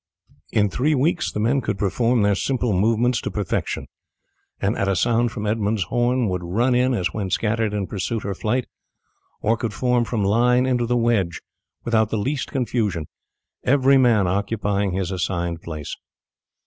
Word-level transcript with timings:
In 0.51 0.67
three 0.67 0.95
weeks 0.95 1.31
the 1.31 1.39
men 1.39 1.61
could 1.61 1.77
perform 1.77 2.23
their 2.23 2.33
simple 2.33 2.73
movements 2.73 3.21
to 3.21 3.29
perfection, 3.29 3.85
and 4.59 4.75
at 4.75 4.87
a 4.87 4.95
sound 4.95 5.31
from 5.31 5.45
Edmund's 5.45 5.83
horn 5.83 6.27
would 6.27 6.43
run 6.43 6.73
in 6.73 6.95
as 6.95 7.13
when 7.13 7.29
scattered 7.29 7.71
in 7.71 7.85
pursuit 7.85 8.25
or 8.25 8.33
flight, 8.33 8.65
or 9.41 9.55
could 9.57 9.75
form 9.75 10.03
from 10.03 10.23
line 10.25 10.65
into 10.65 10.87
the 10.87 10.97
wedge, 10.97 11.43
without 11.83 12.09
the 12.09 12.17
least 12.17 12.51
confusion, 12.51 13.05
every 13.63 13.99
man 13.99 14.25
occupying 14.25 14.93
his 14.93 15.11
assigned 15.11 15.61
place. 15.61 15.95